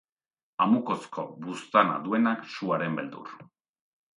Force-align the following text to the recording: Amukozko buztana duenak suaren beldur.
Amukozko 0.65 1.25
buztana 1.45 1.99
duenak 2.09 2.49
suaren 2.55 2.99
beldur. 3.01 3.37